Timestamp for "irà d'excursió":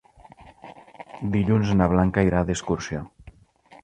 2.29-3.03